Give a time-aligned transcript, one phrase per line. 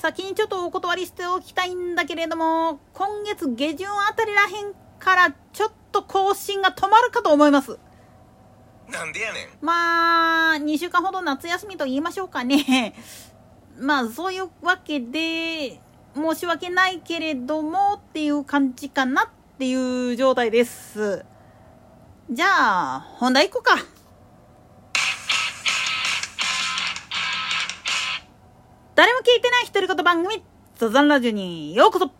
[0.00, 7.78] 先にちょっとお断りしておきたいんだけれども、今月下旬あたりらへんからちょっと更新が止まるかと思います。
[8.90, 9.48] なんでやねん。
[9.60, 12.94] まあ、2週間ほど夏休みと言いましょうかね。
[13.78, 15.82] まあ、そういうわけで、
[16.14, 21.26] 申し訳ないけれどもっていう感じかなっていう状態です。
[22.30, 22.46] じゃ
[22.94, 23.84] あ、本題行こうか。
[29.00, 30.42] 誰も聞いてない独り言番組、
[30.76, 32.10] ザザンラジオにようこそ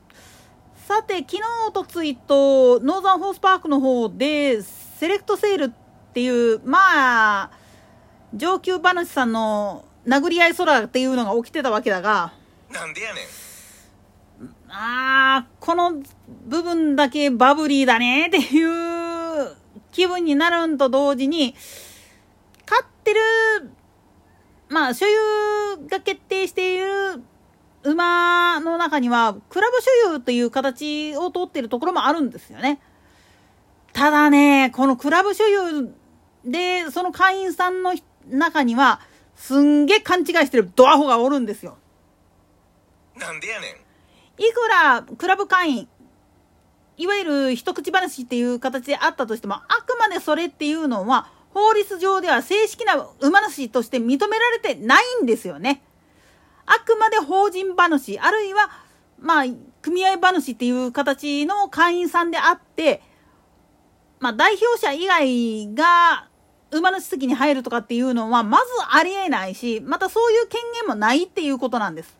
[0.89, 5.71] さて、昨日、おとついと、ノーザンホースパークの方で、セレクトセールっ
[6.15, 6.79] ていう、ま
[7.43, 7.51] あ、
[8.33, 12.33] 上級話さんの殴り合い空っていうのが起きてたわけだが、
[12.73, 13.25] なんでやねん。
[14.71, 16.03] ああ、この
[16.47, 19.55] 部分だけバブリーだねっていう
[19.93, 21.55] 気分になるんと同時に、
[22.65, 23.21] 飼ってる
[24.71, 27.23] まあ、所有が決定している
[27.83, 32.81] 馬の中には、クラブ所有という形をとっているところもあるんですよね。
[33.93, 35.93] ただね、このクラブ所有
[36.45, 37.95] で、その会員さんの
[38.29, 39.01] 中には、
[39.35, 41.77] すんげえ勘違いしてるドアホがおるんですよ。
[43.17, 43.71] なんでやねん。
[44.43, 45.89] いくらクラブ会員、
[46.97, 55.83] いわゆる一口話っていう形であったとしても、あくまでそれっていうのは、法律上では正式な馬主として認められてないんですよね。
[56.67, 58.71] あくまで法人馬主、あるいは、
[59.19, 59.45] まあ、
[59.83, 63.03] 組合馬主っていう形の会員さんであって、
[64.21, 66.29] まあ、代表者以外が
[66.71, 72.17] 馬主席に入るとかっていうのは、まずありえないし、またそういう権限もないっていうことなんです。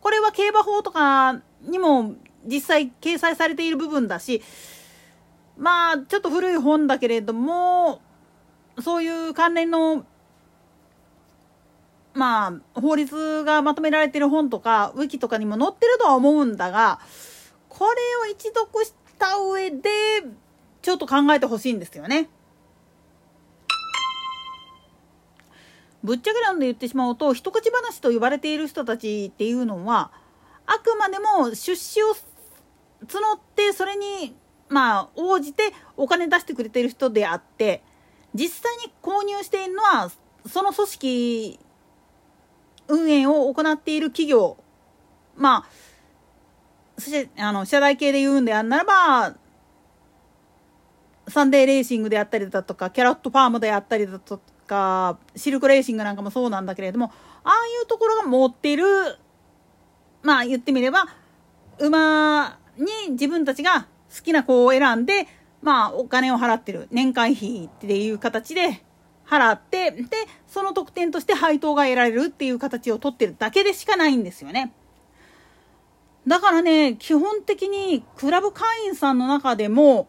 [0.00, 4.42] これは競馬法とかにも実際掲載されている部分だし、
[5.56, 8.00] まあ、ちょっと古い本だけれども、
[8.80, 10.04] そういう関連の、
[12.14, 17.00] まあ、法律がまとめられてる本とか、ウィキとかにも載ってるとは思うんだが、
[17.68, 19.90] これを一読した上で、
[20.82, 22.28] ちょっと考えてほしいんですよね。
[26.02, 30.10] ぶっちゃけなんで言ってしまうと、一口話と呼ばれている人たちっていうのは、
[30.66, 32.08] あくまでも出資を
[33.06, 34.34] 募って、それに、
[34.68, 37.82] まあ、応じてお金出してくれてる人であって、
[38.34, 40.10] 実際に購入しているのは
[40.46, 41.60] その組織
[42.88, 44.56] 運営を行っている企業。
[45.36, 45.64] まあ
[46.98, 49.34] そしてあの社内系で言うんであんならば
[51.28, 57.12] サンデーレーシングであったりだとかキャラットファームであったりだとかシルクレーシングなんかもそうなんだけれども
[57.44, 58.84] ああいうところが持っている
[60.22, 61.06] まあ言ってみれば
[61.78, 65.26] 馬に自分たちが好きな子を選んで
[65.62, 66.88] まあ、お金を払ってる。
[66.90, 68.82] 年会費っていう形で
[69.26, 70.06] 払って、で、
[70.46, 74.72] その特典として配当が得られるっていう形を取ってるだけでしかないんですよね。
[76.26, 80.08] だからね、基本的にクラブ会員さんの中でも、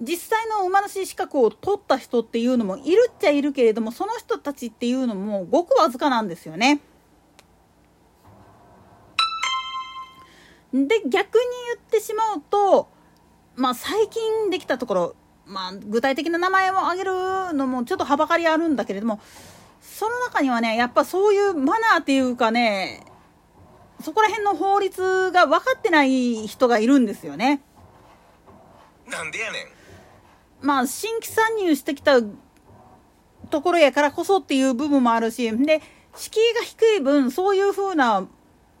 [0.00, 6.80] 実際の馬主資格を取った人っていうのもいるっちゃいるけれども、その人たちっていうのもごくわずかなんですよね。
[10.72, 11.42] で、逆に
[11.74, 12.88] 言ってしまうと、
[13.60, 19.20] まあ、最近できたところ、まあ、具体的な名前を挙げるのもちょっとはばかりあるんだけれども
[19.82, 23.04] その中にはねやっぱそういうマナーっていうかね
[24.02, 27.60] そこら辺の法律が分かってない人がいるんですよね。
[29.10, 30.66] なんでやねん。
[30.66, 32.22] まあ新規参入してきた
[33.50, 35.82] ところやからこそっていう部分もあるしで
[36.16, 38.26] 敷居が低い分そういう風な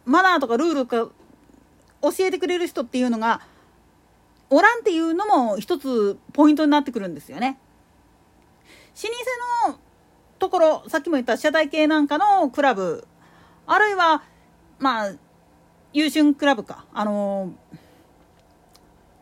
[0.06, 1.12] マナーとかルールとか
[2.00, 3.42] 教えてくれる人っていうのが
[4.50, 7.58] おらんっていうのも一つポイントになってくるんですよね。
[9.02, 9.08] 老
[9.68, 9.78] 舗の
[10.38, 13.06] ところさっきも言った社代系なんかのクラブ
[13.66, 14.22] あるいは
[14.78, 15.12] まあ
[15.92, 17.52] 優春クラブかあの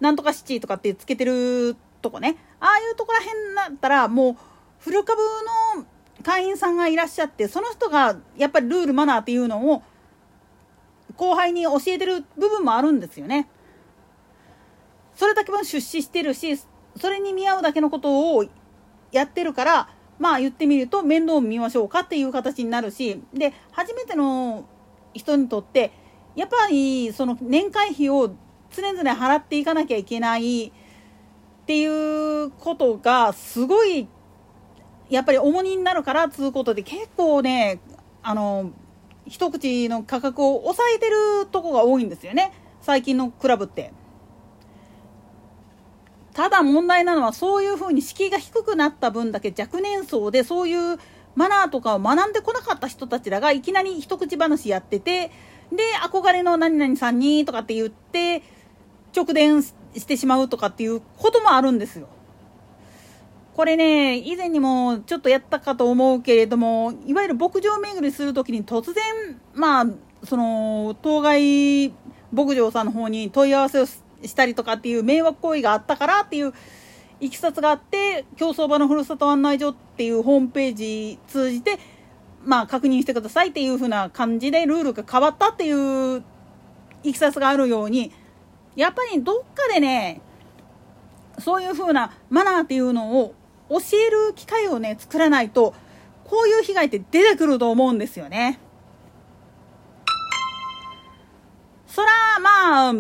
[0.01, 4.37] なんとかシティとかってつけてるとこねああいうとこら辺だったらもう
[4.79, 5.21] フル株
[5.77, 5.85] の
[6.23, 9.83] 会員さんがいらっしゃってその人がやっぱりルールマナーっていうのを
[11.17, 13.49] 後輩に教えてる部分もあるんですよね。
[15.19, 16.57] それだけ分出資してるし
[16.97, 18.45] それに見合うだけのことを
[19.11, 19.89] やってるから
[20.21, 24.65] まあ言ってみると面倒見ましょうかっていう形になるしで初めての
[25.15, 25.91] 人にとって
[26.37, 28.33] やっぱりその年会費を
[28.71, 30.73] 常々払っていかなきゃいけないっ
[31.67, 34.07] ていうことがすごい
[35.11, 37.81] やっぱり重荷になるからつうことで結構ね
[38.23, 38.71] あの
[39.27, 43.98] 一口の価格を抑えてるとこが多いんですよね最近のクラブって。
[46.39, 50.97] ただ問題なのはそういうふうに敷居が低くなった分だけ若年層でそういう
[51.35, 55.33] マナーとかを学んでこなかった人たちらがいきなり一口話やってて
[55.73, 58.45] で憧れの何々さんにとかって言って
[59.17, 59.75] 直電し
[60.07, 62.07] てしまうとかっていうこともあるんですよ。
[63.57, 69.05] これね以前にもちょっとやったかと思うけれどもいわゆる牧場巡りする時に突然
[69.55, 69.87] まあ
[70.23, 71.93] その当該
[72.31, 76.53] 牧場さんの方に問い合わせをししたりとかっていう迷惑行為があったからっていう
[77.21, 81.79] いきさつがあって競走馬のふるさと案内所っていうホームページ通じて
[82.45, 86.23] まあ確認してくださいっていう風な感じでルールが変わったっていう
[87.03, 88.13] いきさつがあるように
[88.77, 90.21] やっぱりどっかでね
[91.39, 93.35] そういう風なマナーっていうのを
[93.69, 95.75] 教える機会をね作らないと
[96.25, 98.61] こういう被害って出てくると思うんですよね。
[101.87, 102.09] そら
[102.41, 102.95] まあ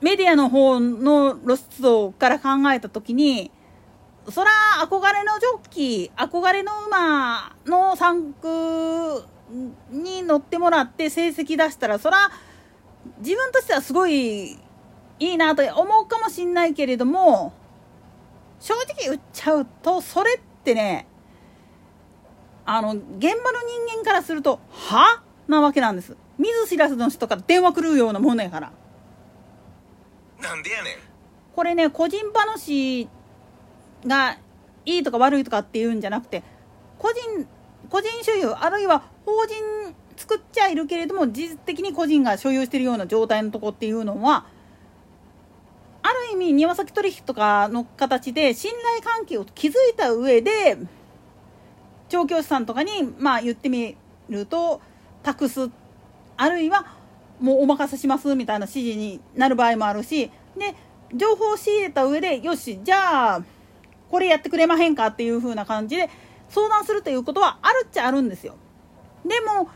[0.00, 3.50] メディアの方の露出度から考えた時に
[4.30, 4.50] そら
[4.82, 9.24] 憧れのジョッキー憧れの馬の3区
[9.90, 12.30] に乗ってもらって成績出したらそら
[13.18, 14.58] 自分としてはすごいい
[15.18, 17.52] いなと思うかもしんないけれども
[18.60, 21.06] 正直言っちゃうとそれってね
[22.66, 25.22] あの現場の人間からするとは？
[25.48, 26.14] なわけなんです。
[26.38, 28.72] 見ず知らずの人から電話来るようなもんやから。
[30.40, 30.94] なんでやねん。
[31.54, 33.08] これね個人話
[34.06, 34.38] が
[34.84, 36.42] いいとか悪いとかっていうんじゃなくて
[36.98, 37.46] 個人
[37.90, 44.46] 個人所有あるいは法人作っちゃいるけれども事実的に個人が所有してるような状態のとこっていうのは
[46.02, 50.78] ある意味庭先取引とかの形で信頼関係を築いた上で
[52.08, 53.96] 調教師さんとかにまあ言ってみ
[54.28, 54.80] ると
[55.22, 55.70] 託す。
[56.36, 56.97] あるいは
[57.40, 60.74] もうお任せしますみたいな指示になる場合もあるしで
[61.14, 63.42] 情報を仕入れた上でよしじゃあ
[64.10, 66.10] これやってくれまへんかっていう風な感じで
[66.48, 68.56] 相談するということはあるっちゃあるんですよ。
[69.24, 69.68] でも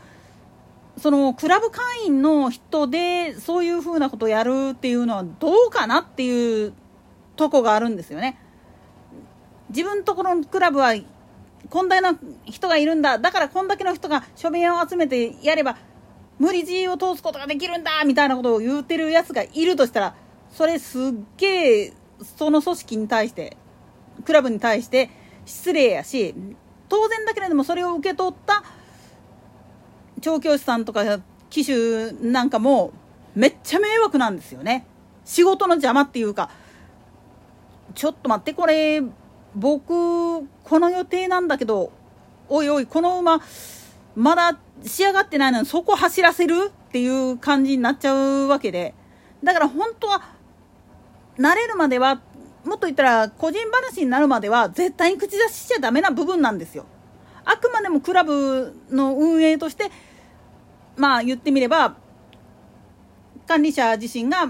[0.97, 6.73] そのクラブ会員の人でそういう風なことをやるっていうのはどうかなっていう
[7.35, 8.39] とこがあるんですよね。
[9.69, 10.93] 自分とこのクラブは
[11.69, 15.77] こんだけの人がいるんだだからこんだけの人が署名を集めてやれば
[16.43, 20.15] 無理強いを通すことができるんだみたいなことを言ってるやつがいるとしたら
[20.51, 21.01] それすっ
[21.37, 21.93] げえ
[22.37, 23.55] その組織に対して
[24.25, 25.09] クラブに対して
[25.45, 26.35] 失礼やし
[26.89, 28.61] 当然だけれどもそれを受け取った
[30.19, 32.91] 調教師さんとか騎手なんかも
[33.35, 34.85] めっちゃ迷惑なんですよね。
[35.23, 36.49] 仕事の邪魔っていうか
[37.95, 39.01] ちょっと待ってこれ
[39.55, 41.93] 僕この予定なんだけど
[42.49, 43.41] おいおいこの馬
[44.15, 48.93] まだ仕上がってないのにそこ走らせるっていう感じになっちゃうわけで
[49.43, 50.21] だから本当は
[51.37, 52.21] 慣れるまでは
[52.63, 56.85] もっと言ったら個人話になるまでは絶対に口出ししちゃダメな部分なんですよ。
[57.45, 59.91] あくまでもクラブの運営として
[60.95, 61.97] まあ言ってみれば
[63.47, 64.49] 管理者自身が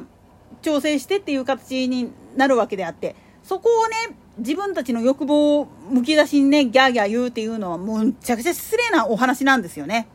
[0.61, 10.07] 調整してっていう形になるわけであってそこをね自分たちの欲望をむき出しにねギャーギャー言うっていうのはむちゃくちゃ失礼なお話なんですよね。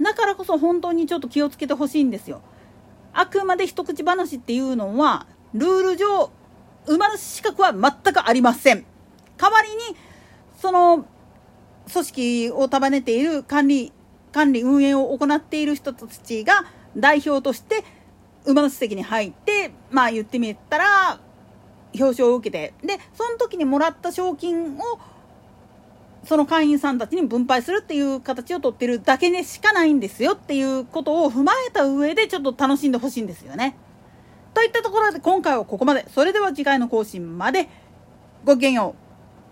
[0.00, 2.42] だからこそ本当にちょっと気をつけてほしいんですよ。
[3.12, 6.30] あくまで一口話っていうのはルール上
[6.86, 8.84] 馬主資格は全くありません。
[9.36, 9.96] 代わりに
[10.58, 11.06] その
[11.92, 13.92] 組織を束ねている管理
[14.32, 16.64] 管理運営を行っている人たちが
[16.96, 17.84] 代表として
[18.46, 21.20] 馬の席に入ってまあ言ってみたら
[21.94, 24.98] 表彰を受けてでその時にもらった賞金を
[26.24, 33.76] その会員さんたちに分配するっていう形をとってるだけでしかないんですよっていうことを踏まえた上でちょっと楽しんでほしいんですよね。
[34.52, 36.06] といったところで今回はここまで。
[36.10, 37.68] それでは次回の更新まで
[38.44, 39.09] ごきげんよう。